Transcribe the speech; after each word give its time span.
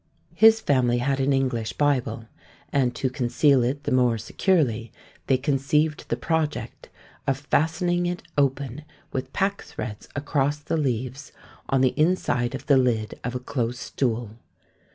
His 0.33 0.61
family 0.61 0.97
had 0.97 1.19
an 1.19 1.31
English 1.31 1.73
Bible; 1.73 2.25
and 2.73 2.95
to 2.95 3.07
conceal 3.07 3.63
it 3.63 3.83
the 3.83 3.91
more 3.91 4.17
securely, 4.17 4.91
they 5.27 5.37
conceived 5.37 6.09
the 6.09 6.15
project 6.15 6.89
of 7.27 7.37
fastening 7.37 8.07
it 8.07 8.23
open 8.35 8.83
with 9.13 9.31
packthreads 9.31 10.07
across 10.15 10.57
the 10.57 10.75
leaves, 10.75 11.31
on 11.69 11.81
the 11.81 11.93
inside 11.99 12.55
of 12.55 12.65
the 12.65 12.77
lid 12.77 13.19
of 13.23 13.35
a 13.35 13.39
close 13.39 13.77
stool! 13.77 14.31